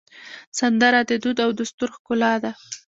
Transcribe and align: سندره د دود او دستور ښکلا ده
سندره 0.59 0.99
د 1.09 1.11
دود 1.23 1.37
او 1.45 1.51
دستور 1.59 1.89
ښکلا 1.95 2.33
ده 2.43 2.51